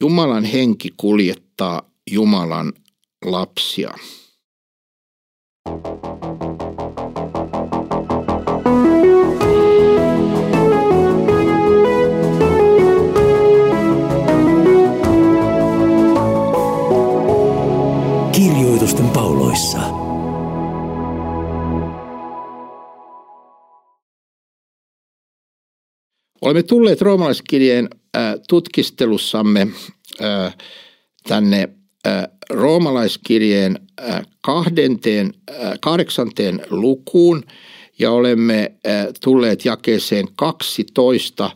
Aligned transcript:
Jumalan 0.00 0.44
henki 0.44 0.90
kuljettaa 0.96 1.82
Jumalan 2.10 2.72
lapsia. 3.24 3.94
Kirjoitusten 5.66 5.99
Olemme 26.40 26.62
tulleet 26.62 27.00
roomalaiskirjeen 27.00 27.88
tutkistelussamme 28.48 29.68
tänne 31.28 31.68
roomalaiskirjeen 32.50 33.78
kahdenteen, 34.40 35.34
kahdeksanteen 35.80 36.60
lukuun. 36.70 37.42
Ja 37.98 38.12
olemme 38.12 38.72
tulleet 39.24 39.64
jakeeseen 39.64 40.28
12, 40.36 41.50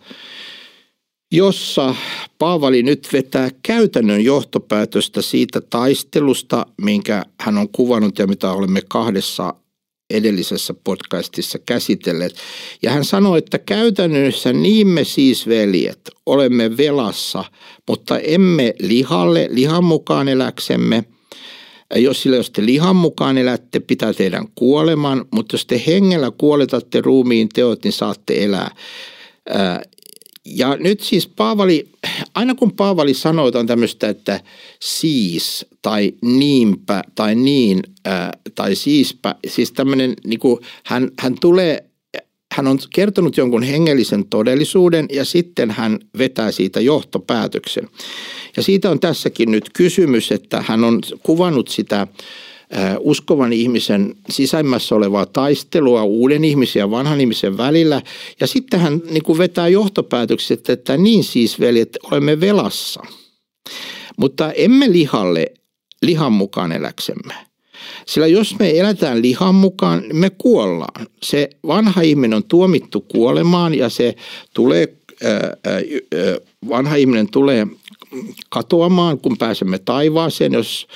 jossa 1.33 1.95
Paavali 2.39 2.83
nyt 2.83 3.09
vetää 3.12 3.51
käytännön 3.62 4.25
johtopäätöstä 4.25 5.23
siitä 5.23 5.61
taistelusta, 5.61 6.66
minkä 6.83 7.25
hän 7.41 7.59
on 7.59 7.69
kuvannut 7.69 8.19
ja 8.19 8.27
mitä 8.27 8.53
olemme 8.53 8.80
kahdessa 8.89 9.55
edellisessä 10.11 10.75
podcastissa 10.85 11.59
käsitelleet. 11.67 12.35
Ja 12.83 12.91
hän 12.91 13.05
sanoi, 13.05 13.39
että 13.39 13.59
käytännössä 13.59 14.53
niin 14.53 14.87
me 14.87 15.05
siis 15.05 15.49
veljet 15.49 16.11
olemme 16.27 16.77
velassa, 16.77 17.45
mutta 17.89 18.19
emme 18.19 18.75
lihalle, 18.81 19.48
lihan 19.51 19.85
mukaan 19.85 20.29
eläksemme. 20.29 21.05
Jos 21.95 22.23
sillä 22.23 22.37
jos 22.37 22.51
te 22.51 22.67
lihan 22.67 22.97
mukaan 22.97 23.39
elätte, 23.39 23.81
pitää 23.81 24.12
teidän 24.12 24.47
kuoleman, 24.55 25.25
mutta 25.34 25.55
jos 25.55 25.67
te 25.67 25.83
hengellä 25.87 26.31
kuoletatte 26.39 27.00
ruumiin 27.00 27.48
teot, 27.48 27.84
niin 27.84 27.93
saatte 27.93 28.45
elää. 28.45 28.71
Ja 30.47 30.77
nyt 30.77 31.00
siis 31.00 31.27
Paavali, 31.27 31.89
aina 32.34 32.55
kun 32.55 32.73
Paavali 32.73 33.14
sanoo 33.14 33.50
on 33.55 33.67
tämmöistä, 33.67 34.09
että 34.09 34.41
siis 34.81 35.67
tai 35.83 36.12
niinpä 36.23 37.03
tai 37.14 37.34
niin 37.34 37.83
ää, 38.05 38.33
tai 38.55 38.75
siispä, 38.75 39.34
siis 39.48 39.72
tämmöinen, 39.72 40.15
niin 40.27 40.41
kuin 40.41 40.61
hän, 40.84 41.11
hän 41.19 41.34
tulee, 41.41 41.84
hän 42.53 42.67
on 42.67 42.78
kertonut 42.95 43.37
jonkun 43.37 43.62
hengellisen 43.62 44.27
todellisuuden 44.27 45.06
ja 45.12 45.25
sitten 45.25 45.70
hän 45.70 45.98
vetää 46.19 46.53
siitä 46.53 46.81
johtopäätöksen. 46.81 47.89
Ja 48.56 48.62
siitä 48.62 48.91
on 48.91 49.00
tässäkin 49.00 49.50
nyt 49.50 49.70
kysymys, 49.72 50.33
että 50.33 50.65
hän 50.67 50.84
on 50.84 51.00
kuvannut 51.22 51.69
sitä 51.69 52.06
uskovan 52.98 53.53
ihmisen 53.53 54.15
sisäimmässä 54.31 54.95
olevaa 54.95 55.27
taistelua 55.27 56.05
uuden 56.05 56.45
ihmisen 56.45 56.81
ja 56.81 56.91
vanhan 56.91 57.21
ihmisen 57.21 57.56
välillä. 57.56 58.03
Ja 58.41 58.47
sitten 58.47 58.81
hän 58.81 59.03
niin 59.11 59.23
kuin 59.23 59.39
vetää 59.39 59.69
johtopäätökset, 59.69 60.71
että 60.71 60.97
niin 60.97 61.25
siis 61.25 61.61
veljet, 61.61 61.98
olemme 62.11 62.41
velassa. 62.41 63.03
Mutta 64.17 64.53
emme 64.53 64.93
lihalle 64.93 65.47
lihan 66.03 66.33
mukaan 66.33 66.73
eläksemme. 66.73 67.34
Sillä 68.06 68.27
jos 68.27 68.59
me 68.59 68.78
elätään 68.78 69.23
lihan 69.23 69.55
mukaan, 69.55 70.01
niin 70.01 70.17
me 70.17 70.31
kuollaan. 70.31 71.06
Se 71.23 71.51
vanha 71.67 72.01
ihminen 72.01 72.37
on 72.37 72.45
tuomittu 72.45 73.01
kuolemaan 73.01 73.75
ja 73.75 73.89
se 73.89 74.15
tulee, 74.55 74.97
vanha 76.69 76.97
ihminen 76.97 77.31
tulee 77.31 77.67
katoamaan, 78.49 79.19
kun 79.19 79.39
pääsemme 79.39 79.78
taivaaseen, 79.78 80.53
jos 80.53 80.87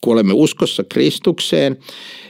kun 0.00 0.12
olemme 0.12 0.32
uskossa 0.32 0.84
Kristukseen. 0.88 1.78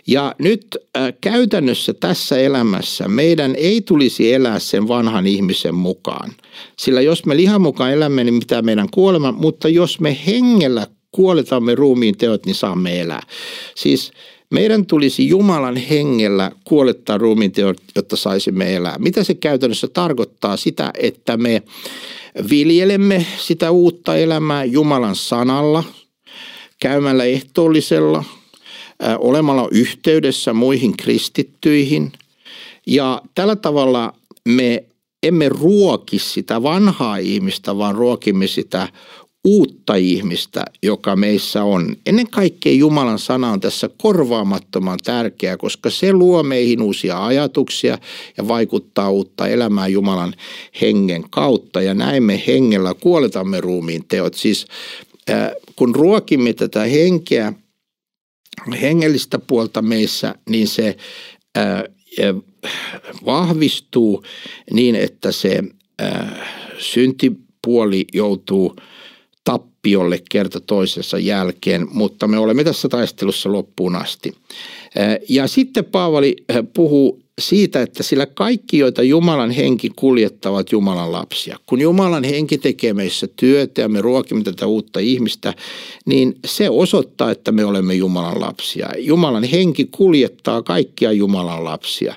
Ja 0.07 0.35
nyt 0.39 0.67
äh, 0.97 1.13
käytännössä 1.21 1.95
tässä 1.95 2.39
elämässä 2.39 3.09
meidän 3.09 3.55
ei 3.57 3.81
tulisi 3.81 4.33
elää 4.33 4.59
sen 4.59 4.89
vanhan 4.89 5.27
ihmisen 5.27 5.75
mukaan. 5.75 6.33
Sillä 6.79 7.01
jos 7.01 7.27
me 7.27 7.37
lihan 7.37 7.61
mukaan 7.61 7.93
elämme, 7.93 8.25
niin 8.25 8.35
mitä 8.35 8.63
meidän 8.63 8.89
kuolema, 8.91 9.33
mutta 9.33 9.69
jos 9.69 10.01
me 10.01 10.19
hengellä 10.27 10.87
kuoletamme 11.13 11.75
ruumiin 11.75 12.19
teot, 12.19 12.47
niin 12.47 12.55
saamme 12.55 13.01
elää. 13.01 13.23
Siis 13.75 14.13
meidän 14.51 14.87
tulisi 14.87 15.29
Jumalan 15.29 15.77
hengellä 15.77 16.51
kuolettaa 16.65 17.19
ruumiin 17.19 17.53
teot, 17.53 17.77
jotta 17.97 18.17
saisimme 18.17 18.77
elää. 18.77 18.97
Mitä 18.99 19.25
se 19.25 19.35
käytännössä 19.35 19.89
tarkoittaa? 19.89 20.57
Sitä, 20.57 20.91
että 20.99 21.37
me 21.37 21.63
viljelemme 22.51 23.27
sitä 23.39 23.71
uutta 23.71 24.17
elämää 24.17 24.65
Jumalan 24.65 25.17
sanalla– 25.17 25.85
käymällä 26.81 27.25
ehtoollisella, 27.25 28.25
olemalla 29.19 29.69
yhteydessä 29.71 30.53
muihin 30.53 30.97
kristittyihin. 30.97 32.13
Ja 32.87 33.23
tällä 33.35 33.57
tavalla 33.57 34.13
me 34.49 34.85
emme 35.23 35.49
ruoki 35.49 36.19
sitä 36.19 36.63
vanhaa 36.63 37.17
ihmistä, 37.17 37.79
vaan 37.79 37.95
ruokimme 37.95 38.47
sitä 38.47 38.89
uutta 39.45 39.95
ihmistä, 39.95 40.65
joka 40.83 41.17
meissä 41.17 41.65
on. 41.65 41.97
Ennen 42.07 42.31
kaikkea 42.31 42.73
Jumalan 42.73 43.19
sana 43.19 43.51
on 43.51 43.61
tässä 43.61 43.91
korvaamattoman 43.97 44.99
tärkeä, 45.05 45.57
koska 45.57 45.91
se 45.91 46.13
luo 46.13 46.43
meihin 46.43 46.83
uusia 46.83 47.27
ajatuksia 47.27 47.99
ja 48.37 48.49
vaikuttaa 48.49 49.11
uutta 49.11 49.49
elämää 49.49 49.89
Jumalan 49.89 50.35
hengen 50.81 51.25
kautta. 51.31 51.83
Ja 51.83 51.95
näin 51.95 52.23
me 52.23 52.43
hengellä 52.47 52.95
kuoletamme 52.95 53.61
ruumiin 53.61 54.05
teot. 54.09 54.35
Siis 54.35 54.67
kun 55.77 55.95
ruokimme 55.95 56.53
tätä 56.53 56.85
henkeä, 56.85 57.53
hengellistä 58.81 59.39
puolta 59.39 59.83
meissä, 59.83 60.35
niin 60.49 60.69
se 60.69 60.97
vahvistuu 63.25 64.25
niin, 64.73 64.95
että 64.95 65.33
se 65.33 65.63
syntipuoli 66.79 68.05
joutuu 68.15 68.77
tappiolle 69.45 70.23
kerta 70.31 70.61
toisensa 70.61 71.19
jälkeen, 71.19 71.87
mutta 71.91 72.27
me 72.27 72.39
olemme 72.39 72.65
tässä 72.65 72.89
taistelussa 72.89 73.53
loppuun 73.53 73.97
asti. 73.97 74.33
Ja 75.29 75.47
sitten 75.47 75.85
Paavali 75.85 76.37
puhuu 76.75 77.26
siitä, 77.41 77.83
että 77.83 78.03
sillä 78.03 78.27
kaikki, 78.27 78.79
joita 78.79 79.03
Jumalan 79.03 79.51
henki 79.51 79.91
kuljettavat 79.97 80.73
Jumalan 80.73 81.13
lapsia. 81.13 81.59
Kun 81.67 81.81
Jumalan 81.81 82.25
henki 82.25 82.59
tekee 82.59 82.95
meissä 82.95 83.27
työtä 83.37 83.81
ja 83.81 83.89
me 83.89 84.01
ruokimme 84.01 84.45
tätä 84.45 84.67
uutta 84.67 85.01
ihmistä, 85.01 85.55
niin 86.07 86.39
se 86.47 86.71
osoittaa, 86.71 87.31
että 87.31 87.53
me 87.53 87.65
olemme 87.65 87.95
Jumalan 87.95 88.41
lapsia. 88.41 88.89
Jumalan 88.99 89.45
henki 89.45 89.89
kuljettaa 89.91 90.63
kaikkia 90.63 91.13
Jumalan 91.13 91.65
lapsia, 91.65 92.15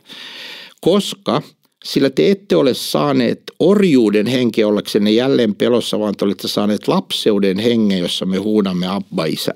koska 0.81 1.41
sillä 1.83 2.09
te 2.09 2.31
ette 2.31 2.55
ole 2.55 2.73
saaneet 2.73 3.41
orjuuden 3.59 4.27
henkeä 4.27 4.67
ollaksenne 4.67 5.11
jälleen 5.11 5.55
pelossa, 5.55 5.99
vaan 5.99 6.15
te 6.15 6.25
olette 6.25 6.47
saaneet 6.47 6.87
lapseuden 6.87 7.59
hengen, 7.59 7.99
jossa 7.99 8.25
me 8.25 8.37
huudamme 8.37 8.87
Abba 8.87 9.25
Isä. 9.25 9.53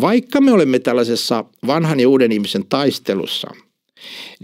Vaikka 0.00 0.40
me 0.40 0.52
olemme 0.52 0.78
tällaisessa 0.78 1.44
vanhan 1.66 2.00
ja 2.00 2.08
uuden 2.08 2.32
ihmisen 2.32 2.64
taistelussa– 2.68 3.50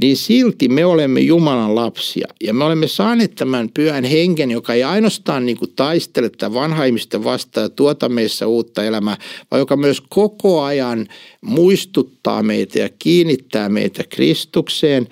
niin 0.02 0.16
silti 0.16 0.68
me 0.68 0.84
olemme 0.84 1.20
Jumalan 1.20 1.74
lapsia. 1.74 2.28
Ja 2.40 2.54
me 2.54 2.64
olemme 2.64 2.88
saaneet 2.88 3.34
tämän 3.34 3.70
pyhän 3.74 4.04
hengen, 4.04 4.50
joka 4.50 4.74
ei 4.74 4.82
ainoastaan 4.82 5.46
niin 5.46 5.56
kuin 5.56 5.72
taistele 5.76 6.30
tätä 6.30 6.54
vanha 6.54 6.84
ihmistä 6.84 7.24
vastaan 7.24 7.64
ja 7.64 7.68
tuota 7.68 8.08
meissä 8.08 8.46
uutta 8.46 8.84
elämää, 8.84 9.16
vaan 9.50 9.60
joka 9.60 9.76
myös 9.76 10.02
koko 10.08 10.62
ajan 10.62 11.08
muistuttaa 11.40 12.42
meitä 12.42 12.78
ja 12.78 12.88
kiinnittää 12.98 13.68
meitä 13.68 14.04
Kristukseen 14.08 15.08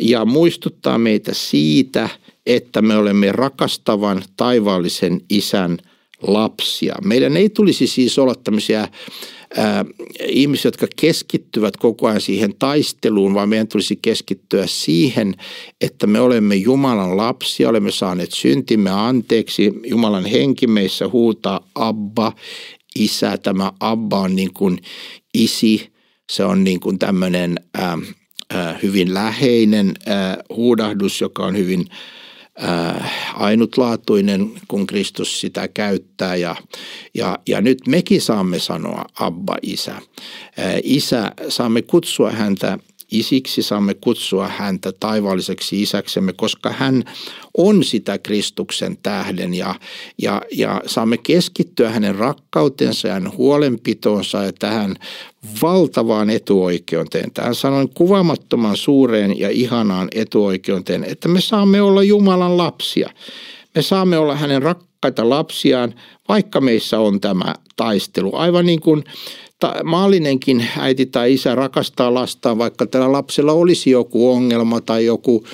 ja 0.00 0.24
muistuttaa 0.24 0.98
meitä 0.98 1.34
siitä, 1.34 2.08
että 2.46 2.82
me 2.82 2.96
olemme 2.96 3.32
rakastavan 3.32 4.22
taivaallisen 4.36 5.20
isän 5.30 5.78
lapsia. 6.22 6.94
Meidän 7.04 7.36
ei 7.36 7.50
tulisi 7.50 7.86
siis 7.86 8.18
olla 8.18 8.34
tämmöisiä 8.34 8.88
ää, 9.56 9.84
ihmiset, 10.28 10.64
jotka 10.64 10.86
keskittyvät 11.00 11.76
koko 11.76 12.06
ajan 12.06 12.20
siihen 12.20 12.54
taisteluun, 12.58 13.34
vaan 13.34 13.48
meidän 13.48 13.68
tulisi 13.68 13.98
keskittyä 14.02 14.66
siihen, 14.66 15.34
että 15.80 16.06
me 16.06 16.20
olemme 16.20 16.54
Jumalan 16.54 17.16
lapsia, 17.16 17.68
olemme 17.68 17.90
saaneet 17.90 18.32
syntimme 18.32 18.90
anteeksi, 18.90 19.72
Jumalan 19.86 20.26
henki 20.26 20.66
meissä 20.66 21.08
huutaa 21.08 21.68
Abba, 21.74 22.32
isä. 22.96 23.38
Tämä 23.38 23.72
Abba 23.80 24.20
on 24.20 24.36
niin 24.36 24.52
kuin 24.54 24.78
isi, 25.34 25.92
se 26.32 26.44
on 26.44 26.64
niin 26.64 26.80
kuin 26.80 26.98
tämmöinen 26.98 27.54
hyvin 28.82 29.14
läheinen 29.14 29.94
ää, 30.06 30.36
huudahdus, 30.56 31.20
joka 31.20 31.46
on 31.46 31.56
hyvin 31.56 31.86
ainutlaatuinen, 33.34 34.50
kun 34.68 34.86
Kristus 34.86 35.40
sitä 35.40 35.68
käyttää. 35.68 36.36
Ja, 36.36 36.56
ja, 37.14 37.38
ja 37.48 37.60
nyt 37.60 37.78
mekin 37.86 38.20
saamme 38.20 38.58
sanoa 38.58 39.04
Abba, 39.20 39.56
Isä. 39.62 39.92
Äh, 39.92 40.02
isä, 40.82 41.32
saamme 41.48 41.82
kutsua 41.82 42.30
häntä 42.30 42.78
isiksi, 43.10 43.62
saamme 43.62 43.94
kutsua 43.94 44.48
häntä 44.48 44.92
taivaalliseksi 44.92 45.82
isäksemme, 45.82 46.32
koska 46.32 46.70
hän 46.70 47.04
on 47.58 47.84
sitä 47.84 48.18
Kristuksen 48.18 48.98
tähden 49.02 49.54
ja, 49.54 49.74
ja, 50.22 50.42
ja 50.52 50.82
saamme 50.86 51.18
keskittyä 51.18 51.90
hänen 51.90 52.14
rakkautensa 52.14 53.08
ja 53.08 53.14
hänen 53.14 53.36
huolenpitoonsa 53.36 54.44
ja 54.44 54.52
tähän 54.52 54.96
valtavaan 55.62 56.30
etuoikeuteen, 56.30 57.30
tähän 57.30 57.54
sanoin 57.54 57.88
kuvamattoman 57.88 58.76
suureen 58.76 59.38
ja 59.38 59.50
ihanaan 59.50 60.08
etuoikeuteen, 60.14 61.04
että 61.04 61.28
me 61.28 61.40
saamme 61.40 61.82
olla 61.82 62.02
Jumalan 62.02 62.56
lapsia. 62.56 63.10
Me 63.74 63.82
saamme 63.82 64.18
olla 64.18 64.36
hänen 64.36 64.62
rakkaita 64.62 65.28
lapsiaan, 65.28 65.94
vaikka 66.28 66.60
meissä 66.60 66.98
on 67.00 67.20
tämä 67.20 67.54
taistelu. 67.76 68.36
Aivan 68.36 68.66
niin 68.66 68.80
kuin 68.80 69.04
maallinenkin 69.84 70.66
äiti 70.78 71.06
tai 71.06 71.34
isä 71.34 71.54
rakastaa 71.54 72.14
lastaan, 72.14 72.58
vaikka 72.58 72.86
tällä 72.86 73.12
lapsella 73.12 73.52
olisi 73.52 73.90
joku 73.90 74.30
ongelma 74.30 74.80
tai 74.80 75.04
joku 75.04 75.44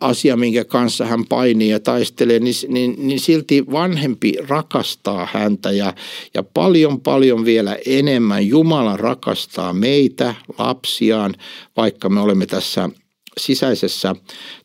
asia, 0.00 0.36
minkä 0.36 0.64
kanssa 0.64 1.06
hän 1.06 1.26
painii 1.26 1.68
ja 1.68 1.80
taistelee, 1.80 2.38
niin, 2.38 2.54
niin, 2.68 2.94
niin 2.98 3.20
silti 3.20 3.64
vanhempi 3.72 4.32
rakastaa 4.48 5.28
häntä 5.32 5.70
ja, 5.70 5.94
ja 6.34 6.42
paljon 6.42 7.00
paljon 7.00 7.44
vielä 7.44 7.76
enemmän 7.86 8.46
Jumala 8.46 8.96
rakastaa 8.96 9.72
meitä, 9.72 10.34
lapsiaan, 10.58 11.34
vaikka 11.76 12.08
me 12.08 12.20
olemme 12.20 12.46
tässä 12.46 12.90
sisäisessä 13.40 14.16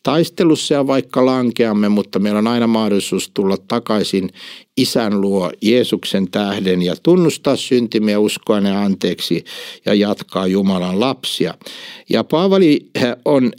taistelussa 0.04 0.74
ja 0.74 0.88
vaikka 0.88 1.26
lankeamme, 1.26 1.90
mutta 1.90 2.20
meillä 2.20 2.38
on 2.38 2.48
aina 2.48 2.68
mahdollisuus 2.68 3.32
tulla 3.34 3.58
takaisin 3.68 4.30
isän 4.78 5.22
luo 5.22 5.52
Jeesuksen 5.62 6.32
tähden 6.32 6.82
ja 6.82 6.96
tunnustaa 7.04 7.56
syntimme 7.56 8.12
ja 8.12 8.20
uskoa 8.20 8.62
ne 8.62 8.78
anteeksi 8.78 9.44
ja 9.86 9.94
jatkaa 9.94 10.48
Jumalan 10.48 11.00
lapsia. 11.00 11.54
Ja 12.10 12.24
Paavali 12.24 12.90
on 13.26 13.52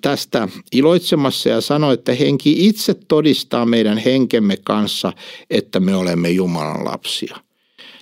tästä 0.00 0.48
iloitsemassa 0.72 1.48
ja 1.48 1.60
sanoi, 1.60 1.94
että 1.94 2.14
henki 2.14 2.66
itse 2.66 2.94
todistaa 2.94 3.66
meidän 3.66 3.98
henkemme 3.98 4.56
kanssa, 4.64 5.12
että 5.50 5.80
me 5.80 5.96
olemme 5.96 6.30
Jumalan 6.30 6.84
lapsia. 6.84 7.36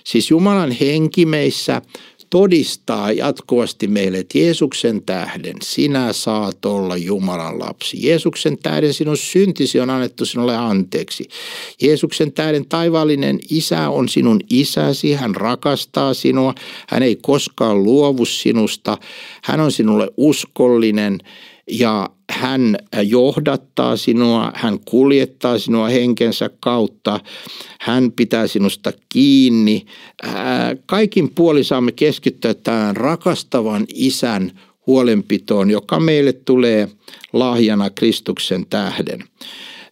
Siis 0.03 0.29
Jumalan 0.29 0.71
henki 0.71 1.25
meissä 1.25 1.81
todistaa 2.29 3.11
jatkuvasti 3.11 3.87
meille, 3.87 4.17
että 4.17 4.37
Jeesuksen 4.37 5.01
tähden 5.01 5.55
sinä 5.63 6.13
saat 6.13 6.65
olla 6.65 6.97
Jumalan 6.97 7.59
lapsi. 7.59 8.07
Jeesuksen 8.07 8.57
tähden 8.63 8.93
sinun 8.93 9.17
syntisi 9.17 9.79
on 9.79 9.89
annettu 9.89 10.25
sinulle 10.25 10.55
anteeksi. 10.55 11.27
Jeesuksen 11.81 12.31
tähden 12.31 12.65
taivaallinen 12.65 13.39
isä 13.51 13.89
on 13.89 14.09
sinun 14.09 14.39
isäsi, 14.49 15.13
hän 15.13 15.35
rakastaa 15.35 16.13
sinua, 16.13 16.53
hän 16.89 17.03
ei 17.03 17.15
koskaan 17.21 17.83
luovu 17.83 18.25
sinusta, 18.25 18.97
hän 19.43 19.59
on 19.59 19.71
sinulle 19.71 20.09
uskollinen 20.17 21.19
ja 21.71 22.09
hän 22.37 22.77
johdattaa 23.03 23.97
sinua, 23.97 24.51
hän 24.55 24.79
kuljettaa 24.79 25.59
sinua 25.59 25.87
henkensä 25.87 26.49
kautta, 26.59 27.19
hän 27.79 28.11
pitää 28.11 28.47
sinusta 28.47 28.93
kiinni. 29.09 29.85
Kaikin 30.85 31.31
puoli 31.35 31.63
saamme 31.63 31.91
keskittyä 31.91 32.53
tähän 32.53 32.97
rakastavan 32.97 33.85
isän 33.93 34.51
huolenpitoon, 34.87 35.69
joka 35.69 35.99
meille 35.99 36.33
tulee 36.33 36.89
lahjana 37.33 37.89
Kristuksen 37.89 38.65
tähden. 38.69 39.23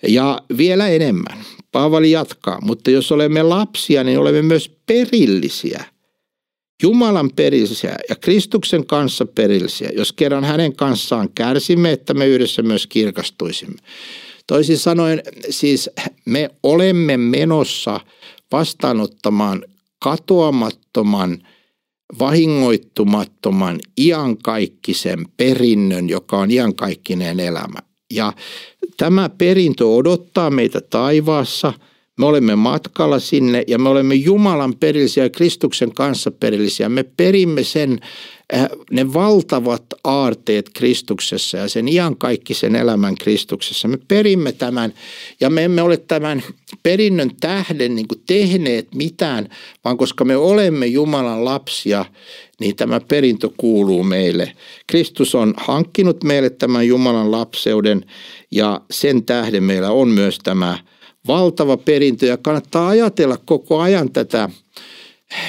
Ja 0.07 0.41
vielä 0.57 0.87
enemmän. 0.87 1.37
Paavali 1.71 2.11
jatkaa, 2.11 2.61
mutta 2.61 2.91
jos 2.91 3.11
olemme 3.11 3.43
lapsia, 3.43 4.03
niin 4.03 4.19
olemme 4.19 4.41
myös 4.41 4.71
perillisiä– 4.85 5.83
Jumalan 6.83 7.29
perillisiä 7.35 7.95
ja 8.09 8.15
Kristuksen 8.15 8.85
kanssa 8.85 9.25
perillisiä, 9.25 9.89
jos 9.95 10.13
kerran 10.13 10.43
hänen 10.43 10.75
kanssaan 10.75 11.29
kärsimme, 11.35 11.91
että 11.91 12.13
me 12.13 12.27
yhdessä 12.27 12.61
myös 12.61 12.87
kirkastuisimme. 12.87 13.81
Toisin 14.47 14.77
sanoen 14.77 15.21
siis 15.49 15.89
me 16.25 16.49
olemme 16.63 17.17
menossa 17.17 17.99
vastaanottamaan 18.51 19.65
katoamattoman, 19.99 21.37
vahingoittumattoman, 22.19 23.79
iankaikkisen 23.99 25.25
perinnön, 25.37 26.09
joka 26.09 26.37
on 26.37 26.51
iankaikkinen 26.51 27.39
elämä. 27.39 27.79
Ja 28.13 28.33
tämä 28.97 29.29
perintö 29.29 29.87
odottaa 29.87 30.49
meitä 30.49 30.81
taivaassa– 30.81 31.73
me 32.17 32.25
olemme 32.25 32.55
matkalla 32.55 33.19
sinne 33.19 33.63
ja 33.67 33.79
me 33.79 33.89
olemme 33.89 34.15
Jumalan 34.15 34.75
perillisiä 34.75 35.29
Kristuksen 35.29 35.93
kanssa 35.93 36.31
perillisiä. 36.31 36.89
Me 36.89 37.03
perimme 37.03 37.63
sen, 37.63 37.99
äh, 38.53 38.67
ne 38.91 39.13
valtavat 39.13 39.83
aarteet 40.03 40.69
Kristuksessa 40.73 41.57
ja 41.57 41.69
sen 41.69 41.87
iankaikkisen 41.87 42.75
elämän 42.75 43.15
Kristuksessa. 43.15 43.87
Me 43.87 43.97
perimme 44.07 44.51
tämän 44.51 44.93
ja 45.39 45.49
me 45.49 45.63
emme 45.63 45.81
ole 45.81 45.97
tämän 45.97 46.43
perinnön 46.83 47.31
tähden 47.39 47.95
niin 47.95 48.07
kuin 48.07 48.21
tehneet 48.27 48.95
mitään, 48.95 49.49
vaan 49.83 49.97
koska 49.97 50.25
me 50.25 50.37
olemme 50.37 50.85
Jumalan 50.85 51.45
lapsia, 51.45 52.05
niin 52.59 52.75
tämä 52.75 52.99
perintö 52.99 53.49
kuuluu 53.57 54.03
meille. 54.03 54.51
Kristus 54.87 55.35
on 55.35 55.53
hankkinut 55.57 56.23
meille 56.23 56.49
tämän 56.49 56.87
Jumalan 56.87 57.31
lapseuden 57.31 58.05
ja 58.51 58.81
sen 58.91 59.25
tähden 59.25 59.63
meillä 59.63 59.91
on 59.91 60.07
myös 60.07 60.39
tämä– 60.43 60.77
valtava 61.27 61.77
perintö 61.77 62.25
ja 62.25 62.37
kannattaa 62.37 62.87
ajatella 62.87 63.37
koko 63.45 63.79
ajan 63.79 64.11
tätä, 64.11 64.49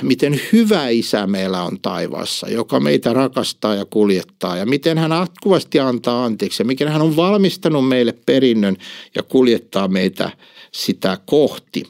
miten 0.02 0.40
hyvä 0.52 0.88
isä 0.88 1.26
meillä 1.26 1.62
on 1.62 1.80
taivaassa, 1.80 2.48
joka 2.48 2.80
meitä 2.80 3.12
rakastaa 3.12 3.74
ja 3.74 3.84
kuljettaa 3.84 4.56
ja 4.56 4.66
miten 4.66 4.98
hän 4.98 5.10
jatkuvasti 5.10 5.80
antaa 5.80 6.24
anteeksi 6.24 6.62
ja 6.62 6.66
miten 6.66 6.88
hän 6.88 7.02
on 7.02 7.16
valmistanut 7.16 7.88
meille 7.88 8.14
perinnön 8.26 8.76
ja 9.14 9.22
kuljettaa 9.22 9.88
meitä 9.88 10.30
sitä 10.72 11.18
kohti. 11.26 11.82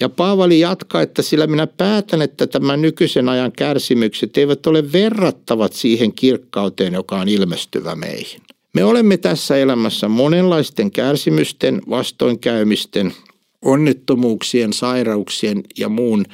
Ja 0.00 0.08
Paavali 0.08 0.60
jatkaa, 0.60 1.02
että 1.02 1.22
sillä 1.22 1.46
minä 1.46 1.66
päätän, 1.66 2.22
että 2.22 2.46
tämän 2.46 2.82
nykyisen 2.82 3.28
ajan 3.28 3.52
kärsimykset 3.52 4.36
eivät 4.36 4.66
ole 4.66 4.92
verrattavat 4.92 5.72
siihen 5.72 6.12
kirkkauteen, 6.12 6.92
joka 6.92 7.16
on 7.16 7.28
ilmestyvä 7.28 7.94
meihin. 7.94 8.40
Me 8.74 8.84
olemme 8.84 9.16
tässä 9.16 9.56
elämässä 9.56 10.08
monenlaisten 10.08 10.90
kärsimysten, 10.90 11.82
vastoinkäymisten, 11.90 13.14
onnettomuuksien, 13.62 14.72
sairauksien 14.72 15.62
ja 15.78 15.88
muun 15.88 16.24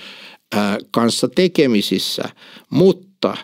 kanssa 0.90 1.28
tekemisissä, 1.28 2.22
mutta 2.70 3.36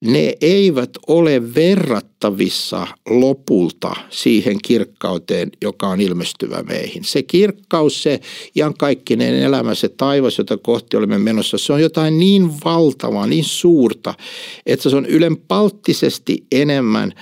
ne 0.00 0.34
eivät 0.40 0.90
ole 1.06 1.54
verrattavissa 1.54 2.86
lopulta 3.08 3.96
siihen 4.10 4.56
kirkkauteen, 4.64 5.50
joka 5.62 5.88
on 5.88 6.00
ilmestyvä 6.00 6.62
meihin. 6.62 7.04
Se 7.04 7.22
kirkkaus, 7.22 8.02
se 8.02 8.20
iankaikkinen 8.56 9.34
elämä, 9.34 9.74
se 9.74 9.88
taivas, 9.88 10.38
jota 10.38 10.56
kohti 10.56 10.96
olemme 10.96 11.18
menossa, 11.18 11.58
se 11.58 11.72
on 11.72 11.82
jotain 11.82 12.18
niin 12.18 12.50
valtavaa, 12.64 13.26
niin 13.26 13.44
suurta, 13.44 14.14
että 14.66 14.90
se 14.90 14.96
on 14.96 15.06
ylenpalttisesti 15.06 16.46
enemmän 16.52 17.12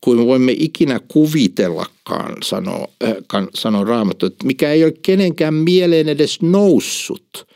kuin 0.00 0.18
me 0.18 0.26
voimme 0.26 0.52
ikinä 0.58 1.00
kuvitellakaan, 1.08 2.36
sanoo, 2.42 2.92
äh, 3.04 3.14
sanoo 3.54 3.84
Raamattu, 3.84 4.26
että 4.26 4.46
mikä 4.46 4.72
ei 4.72 4.84
ole 4.84 4.94
kenenkään 5.02 5.54
mieleen 5.54 6.08
edes 6.08 6.42
noussut. 6.42 7.46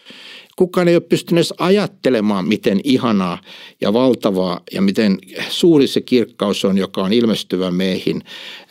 Kukaan 0.56 0.88
ei 0.88 0.94
ole 0.94 1.00
pystynyt 1.00 1.38
edes 1.38 1.54
ajattelemaan, 1.58 2.48
miten 2.48 2.80
ihanaa 2.84 3.38
ja 3.80 3.92
valtavaa 3.92 4.60
ja 4.72 4.82
miten 4.82 5.18
suuri 5.48 5.86
se 5.86 6.00
kirkkaus 6.00 6.64
on, 6.64 6.78
joka 6.78 7.02
on 7.02 7.12
ilmestyvä 7.12 7.70
meihin. 7.70 8.22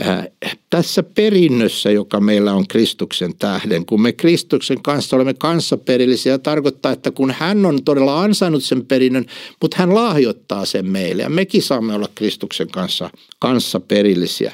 Äh, 0.08 0.28
tässä 0.70 1.04
perinnössä, 1.04 1.92
joka 1.92 2.20
meillä 2.20 2.54
on 2.54 2.68
Kristuksen 2.68 3.38
tähden, 3.40 3.86
kun 3.86 4.02
me 4.02 4.12
Kristuksen 4.12 4.82
kanssa 4.82 5.16
olemme 5.16 5.34
kanssaperillisiä, 5.34 6.38
tarkoittaa, 6.38 6.92
että 6.92 7.12
kun 7.12 7.34
hän 7.38 7.66
on 7.66 7.84
todella 7.84 8.22
ansainnut 8.22 8.64
sen 8.64 8.86
perinnön, 8.86 9.26
mutta 9.62 9.78
hän 9.80 9.96
lahjoittaa 9.96 10.66
sen 10.66 10.86
meille 10.86 11.24
ja 11.24 11.30
mekin 11.30 11.64
saamme 11.64 11.94
olla 11.94 12.10
Kristuksen 12.16 12.68
kanssa 12.68 13.10
kanssaperillisiä. 13.40 14.54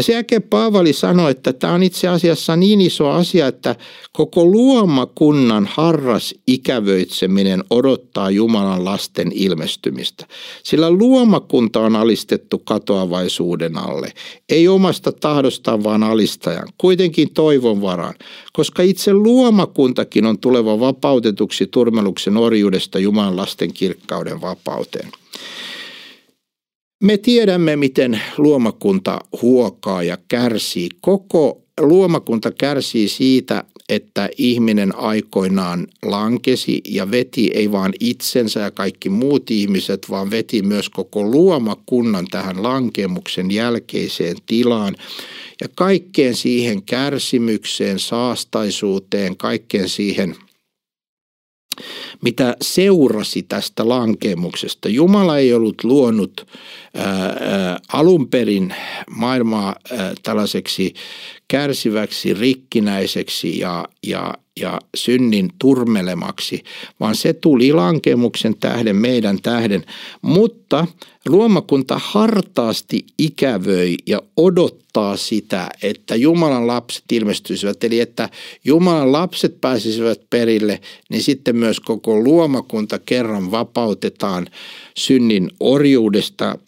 Ja 0.00 0.04
sen 0.04 0.12
jälkeen 0.12 0.42
Paavali 0.42 0.92
sanoi, 0.92 1.30
että 1.30 1.52
tämä 1.52 1.72
on 1.72 1.82
itse 1.82 2.08
asiassa 2.08 2.56
niin 2.56 2.80
iso 2.80 3.08
asia, 3.08 3.46
että 3.46 3.76
koko 4.12 4.44
luomakunnan 4.44 5.68
harras 5.72 6.34
ikävöitseminen 6.46 7.64
odottaa 7.70 8.30
Jumalan 8.30 8.84
lasten 8.84 9.32
ilmestymistä. 9.34 10.26
Sillä 10.62 10.90
luomakunta 10.90 11.80
on 11.80 11.96
alistettu 11.96 12.58
katoavaisuuden 12.58 13.78
alle. 13.78 14.12
Ei 14.48 14.68
omasta 14.68 15.12
tahdostaan, 15.12 15.84
vaan 15.84 16.02
alistajan. 16.02 16.68
Kuitenkin 16.78 17.34
toivon 17.34 17.82
varaan, 17.82 18.14
koska 18.52 18.82
itse 18.82 19.14
luomakuntakin 19.14 20.26
on 20.26 20.38
tuleva 20.38 20.80
vapautetuksi 20.80 21.66
turmeluksen 21.66 22.36
orjuudesta 22.36 22.98
Jumalan 22.98 23.36
lasten 23.36 23.72
kirkkauden 23.72 24.40
vapauteen. 24.40 25.08
Me 27.00 27.18
tiedämme, 27.18 27.76
miten 27.76 28.20
luomakunta 28.38 29.20
huokaa 29.42 30.02
ja 30.02 30.18
kärsii 30.28 30.88
koko 31.00 31.62
luomakunta 31.80 32.50
kärsii 32.50 33.08
siitä, 33.08 33.64
että 33.88 34.28
ihminen 34.38 34.96
aikoinaan 34.96 35.86
lankesi 36.02 36.80
ja 36.88 37.10
veti 37.10 37.50
ei 37.54 37.72
vaan 37.72 37.92
itsensä 38.00 38.60
ja 38.60 38.70
kaikki 38.70 39.08
muut 39.08 39.50
ihmiset, 39.50 40.06
vaan 40.10 40.30
veti 40.30 40.62
myös 40.62 40.88
koko 40.88 41.22
luomakunnan 41.22 42.26
tähän 42.30 42.62
lankemuksen 42.62 43.50
jälkeiseen 43.50 44.36
tilaan. 44.46 44.96
Ja 45.60 45.68
kaikkeen 45.74 46.34
siihen 46.34 46.82
kärsimykseen, 46.82 47.98
saastaisuuteen, 47.98 49.36
kaikkeen 49.36 49.88
siihen– 49.88 50.36
mitä 52.22 52.56
seurasi 52.62 53.42
tästä 53.42 53.88
lankemuksesta. 53.88 54.88
Jumala 54.88 55.38
ei 55.38 55.54
ollut 55.54 55.84
luonut 55.84 56.46
ää, 56.94 57.78
alun 57.92 58.28
perin 58.28 58.74
maailmaa 59.10 59.76
ää, 59.90 60.12
tällaiseksi 60.22 60.94
kärsiväksi, 61.50 62.34
rikkinäiseksi 62.34 63.58
ja, 63.58 63.84
ja, 64.06 64.34
ja 64.60 64.78
synnin 64.96 65.50
turmelemaksi, 65.58 66.64
vaan 67.00 67.14
se 67.14 67.32
tuli 67.32 67.72
lankemuksen 67.72 68.56
tähden, 68.60 68.96
meidän 68.96 69.42
tähden. 69.42 69.84
Mutta 70.22 70.86
luomakunta 71.28 72.00
hartaasti 72.04 73.04
ikävöi 73.18 73.96
ja 74.06 74.22
odottaa 74.36 75.16
sitä, 75.16 75.68
että 75.82 76.16
Jumalan 76.16 76.66
lapset 76.66 77.04
ilmestyisivät, 77.12 77.84
eli 77.84 78.00
että 78.00 78.28
Jumalan 78.64 79.12
lapset 79.12 79.60
pääsisivät 79.60 80.20
perille, 80.30 80.80
niin 81.08 81.22
sitten 81.22 81.56
myös 81.56 81.80
koko 81.80 82.20
luomakunta 82.20 82.98
kerran 82.98 83.50
vapautetaan 83.50 84.46
synnin 84.96 85.50
orjuudesta. 85.60 86.58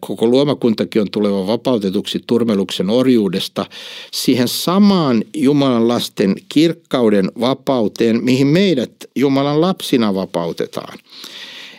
Koko 0.00 0.26
luomakuntakin 0.26 1.02
on 1.02 1.10
tuleva 1.10 1.46
vapautetuksi 1.46 2.20
turmeluksen 2.26 2.90
orjuudesta 2.90 3.66
siihen 4.12 4.48
samaan 4.48 5.24
Jumalan 5.36 5.88
lasten 5.88 6.34
kirkkauden 6.48 7.32
vapauteen, 7.40 8.24
mihin 8.24 8.46
meidät 8.46 8.92
Jumalan 9.16 9.60
lapsina 9.60 10.14
vapautetaan. 10.14 10.98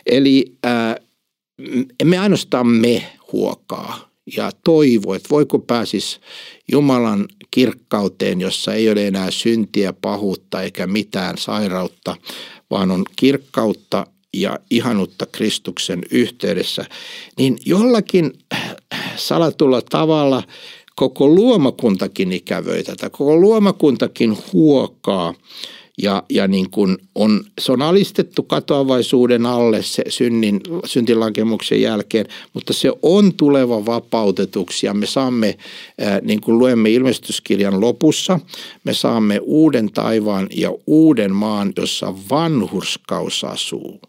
Eli 0.06 0.52
ää, 0.64 0.96
emme 2.00 2.18
ainoastaan 2.18 2.66
me 2.66 3.06
huokaa 3.32 4.08
ja 4.36 4.50
toivo, 4.64 5.14
että 5.14 5.28
voiko 5.30 5.58
pääsis 5.58 6.20
Jumalan 6.72 7.28
kirkkauteen, 7.50 8.40
jossa 8.40 8.74
ei 8.74 8.90
ole 8.90 9.06
enää 9.06 9.30
syntiä, 9.30 9.92
pahuutta 9.92 10.62
eikä 10.62 10.86
mitään 10.86 11.38
sairautta, 11.38 12.16
vaan 12.70 12.90
on 12.90 13.04
kirkkautta 13.16 14.06
ja 14.34 14.58
ihanutta 14.70 15.26
Kristuksen 15.26 16.02
yhteydessä, 16.10 16.84
niin 17.38 17.58
jollakin 17.66 18.32
salatulla 19.16 19.82
tavalla 19.82 20.42
koko 20.96 21.28
luomakuntakin 21.28 22.32
ikävöi 22.32 22.82
tätä, 22.84 23.10
koko 23.10 23.36
luomakuntakin 23.36 24.36
huokaa 24.52 25.34
ja, 26.02 26.22
ja 26.30 26.48
niin 26.48 26.70
kuin 26.70 26.98
on, 27.14 27.44
se 27.60 27.72
on 27.72 27.82
alistettu 27.82 28.42
katoavaisuuden 28.42 29.46
alle 29.46 29.82
se 29.82 30.02
synnin, 30.08 30.60
syntilankemuksen 30.84 31.80
jälkeen, 31.80 32.26
mutta 32.52 32.72
se 32.72 32.92
on 33.02 33.34
tuleva 33.34 33.86
vapautetuksi 33.86 34.86
ja 34.86 34.94
me 34.94 35.06
saamme, 35.06 35.58
ää, 36.00 36.20
niin 36.20 36.40
kuin 36.40 36.58
luemme 36.58 36.90
ilmestyskirjan 36.90 37.80
lopussa, 37.80 38.40
me 38.84 38.94
saamme 38.94 39.40
uuden 39.42 39.92
taivaan 39.92 40.46
ja 40.54 40.72
uuden 40.86 41.34
maan, 41.34 41.72
jossa 41.76 42.14
vanhurskaus 42.30 43.44
asuu. 43.44 44.00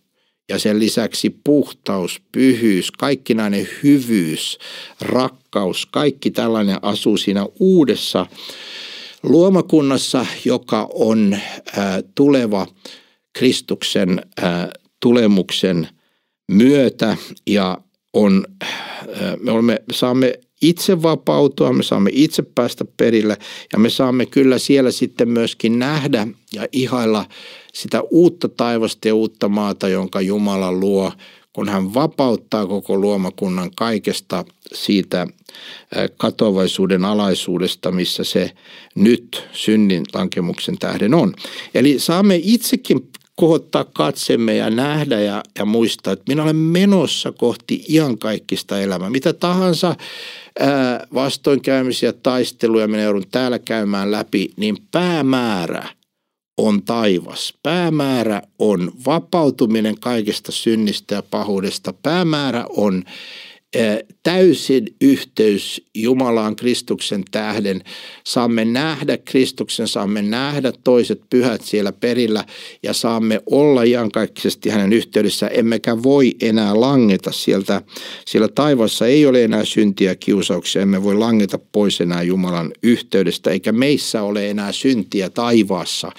Ja 0.49 0.59
sen 0.59 0.79
lisäksi 0.79 1.39
puhtaus, 1.43 2.21
pyhyys, 2.31 2.91
kaikkinainen 2.91 3.67
hyvyys, 3.83 4.57
rakkaus, 5.01 5.85
kaikki 5.85 6.31
tällainen 6.31 6.77
asuu 6.81 7.17
siinä 7.17 7.45
uudessa 7.59 8.25
luomakunnassa, 9.23 10.25
joka 10.45 10.89
on 10.93 11.37
tuleva 12.15 12.67
Kristuksen 13.33 14.21
tulemuksen 14.99 15.87
myötä 16.51 17.17
ja 17.47 17.77
on, 18.13 18.45
me 19.39 19.51
olemme, 19.51 19.81
saamme 19.91 20.39
itse 20.61 21.01
vapautua, 21.01 21.73
me 21.73 21.83
saamme 21.83 22.09
itse 22.13 22.43
päästä 22.55 22.85
perille 22.97 23.37
ja 23.73 23.79
me 23.79 23.89
saamme 23.89 24.25
kyllä 24.25 24.57
siellä 24.57 24.91
sitten 24.91 25.29
myöskin 25.29 25.79
nähdä 25.79 26.27
ja 26.53 26.67
ihailla 26.71 27.25
sitä 27.73 28.01
uutta 28.01 28.49
taivasta 28.49 29.07
ja 29.07 29.15
uutta 29.15 29.49
maata, 29.49 29.87
jonka 29.87 30.21
Jumala 30.21 30.71
luo, 30.71 31.11
kun 31.53 31.69
hän 31.69 31.93
vapauttaa 31.93 32.67
koko 32.67 32.97
luomakunnan 32.97 33.71
kaikesta 33.75 34.45
siitä 34.73 35.27
katoavaisuuden 36.17 37.05
alaisuudesta, 37.05 37.91
missä 37.91 38.23
se 38.23 38.51
nyt 38.95 39.47
synnin 39.51 40.03
lankemuksen 40.13 40.77
tähden 40.77 41.13
on. 41.13 41.33
Eli 41.73 41.99
saamme 41.99 42.39
itsekin 42.43 43.09
kohottaa 43.35 43.85
katsemme 43.93 44.55
ja 44.55 44.69
nähdä 44.69 45.19
ja, 45.19 45.43
ja 45.59 45.65
muistaa, 45.65 46.13
että 46.13 46.25
minä 46.27 46.43
olen 46.43 46.55
menossa 46.55 47.31
kohti 47.31 47.85
iankaikkista 47.89 48.79
elämää. 48.79 49.09
Mitä 49.09 49.33
tahansa 49.33 49.95
ää, 50.59 51.07
vastoinkäymisiä, 51.13 52.13
taisteluja 52.13 52.87
minä 52.87 53.03
joudun 53.03 53.25
täällä 53.31 53.59
käymään 53.59 54.11
läpi, 54.11 54.53
niin 54.57 54.77
päämäärä 54.91 55.89
on 56.57 56.83
taivas. 56.83 57.53
Päämäärä 57.63 58.41
on 58.59 58.91
vapautuminen 59.05 59.99
kaikesta 59.99 60.51
synnistä 60.51 61.15
ja 61.15 61.23
pahuudesta. 61.23 61.93
Päämäärä 61.93 62.65
on 62.69 63.03
täysin 64.23 64.95
yhteys 65.01 65.85
Jumalaan 65.95 66.55
Kristuksen 66.55 67.23
tähden. 67.31 67.83
Saamme 68.23 68.65
nähdä 68.65 69.17
Kristuksen, 69.17 69.87
saamme 69.87 70.21
nähdä 70.21 70.73
toiset 70.83 71.21
pyhät 71.29 71.61
siellä 71.61 71.91
perillä 71.91 72.45
ja 72.83 72.93
saamme 72.93 73.41
olla 73.45 73.83
iankaikkisesti 73.83 74.69
hänen 74.69 74.93
yhteydessä, 74.93 75.47
emmekä 75.47 76.03
voi 76.03 76.35
enää 76.41 76.79
langeta 76.81 77.31
sieltä. 77.31 77.81
Siellä 78.25 78.47
taivassa 78.47 79.07
ei 79.07 79.25
ole 79.25 79.43
enää 79.43 79.65
syntiä 79.65 80.15
kiusauksia, 80.15 80.81
emme 80.81 81.03
voi 81.03 81.15
langeta 81.15 81.59
pois 81.71 82.01
enää 82.01 82.23
Jumalan 82.23 82.71
yhteydestä, 82.83 83.51
eikä 83.51 83.71
meissä 83.71 84.23
ole 84.23 84.49
enää 84.49 84.71
syntiä 84.71 85.29
taivaassa, 85.29 86.11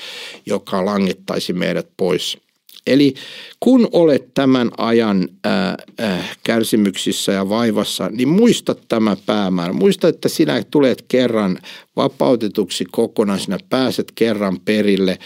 joka 0.47 0.85
langettaisi 0.85 1.53
meidät 1.53 1.89
pois. 1.97 2.44
Eli 2.87 3.15
kun 3.61 3.89
olet 3.93 4.35
tämän 4.35 4.71
ajan 4.79 5.29
ää, 5.45 5.77
ää, 5.99 6.25
kärsimyksissä 6.43 7.33
ja 7.33 7.49
vaivassa, 7.49 8.09
niin 8.09 8.29
muista 8.29 8.75
tämä 8.89 9.17
päämäärä. 9.27 9.73
Muista, 9.73 10.09
että 10.09 10.29
sinä 10.29 10.63
tulet 10.71 11.05
kerran 11.09 11.59
vapautetuksi 11.97 12.85
kokonaan, 12.91 13.41
sinä 13.41 13.59
pääset 13.71 14.13
kerran 14.15 14.61
perille. 14.61 15.19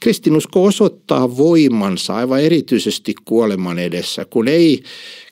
Kristinusko 0.00 0.64
osoittaa 0.64 1.36
voimansa 1.36 2.14
aivan 2.14 2.40
erityisesti 2.40 3.14
kuoleman 3.24 3.78
edessä, 3.78 4.24
kun 4.24 4.48
ei 4.48 4.82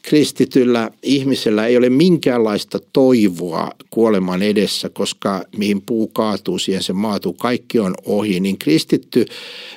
kristityllä 0.03 0.91
ihmisellä 1.03 1.67
ei 1.67 1.77
ole 1.77 1.91
minkäänlaista 1.91 2.79
toivoa 2.93 3.71
kuoleman 3.91 4.43
edessä, 4.43 4.89
koska 4.89 5.45
mihin 5.57 5.83
puu 5.83 6.09
kaatuu, 6.09 6.59
siihen 6.59 6.83
se 6.83 6.93
maatuu, 6.93 7.33
kaikki 7.33 7.79
on 7.79 7.95
ohi, 8.05 8.41
niin 8.41 8.59
kristitty 8.59 9.27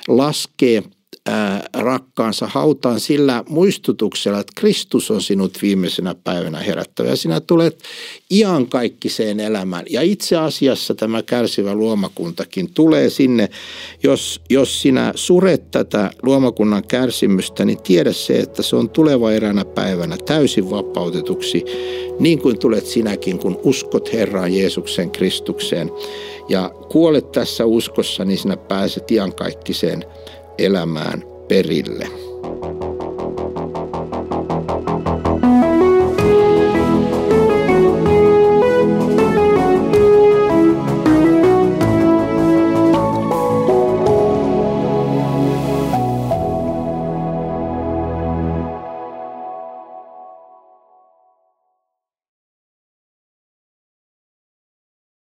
laskee– 0.08 0.82
rakkaansa 1.74 2.46
hautaan 2.46 3.00
sillä 3.00 3.44
muistutuksella, 3.48 4.40
että 4.40 4.52
Kristus 4.56 5.10
on 5.10 5.22
sinut 5.22 5.58
viimeisenä 5.62 6.14
päivänä 6.24 6.58
herättävä. 6.58 7.08
Ja 7.08 7.16
sinä 7.16 7.40
tulet 7.40 7.82
iankaikkiseen 8.30 9.40
elämään. 9.40 9.84
Ja 9.90 10.02
itse 10.02 10.36
asiassa 10.36 10.94
tämä 10.94 11.22
kärsivä 11.22 11.74
luomakuntakin 11.74 12.70
tulee 12.74 13.10
sinne, 13.10 13.48
jos, 14.02 14.40
jos 14.50 14.82
sinä 14.82 15.12
suret 15.14 15.70
tätä 15.70 16.10
luomakunnan 16.22 16.84
kärsimystä, 16.88 17.64
niin 17.64 17.82
tiedä 17.82 18.12
se, 18.12 18.38
että 18.38 18.62
se 18.62 18.76
on 18.76 18.90
tuleva 18.90 19.32
eräänä 19.32 19.64
päivänä 19.64 20.16
täysin 20.16 20.70
vapautetuksi, 20.70 21.64
niin 22.18 22.38
kuin 22.38 22.58
tulet 22.58 22.86
sinäkin, 22.86 23.38
kun 23.38 23.60
uskot 23.62 24.12
Herraan 24.12 24.54
Jeesuksen 24.54 25.10
Kristukseen. 25.10 25.90
Ja 26.48 26.70
kuolet 26.88 27.32
tässä 27.32 27.64
uskossa, 27.64 28.24
niin 28.24 28.38
sinä 28.38 28.56
pääset 28.56 29.10
iankaikkiseen 29.10 30.04
elämään 30.58 31.22
perille. 31.48 32.25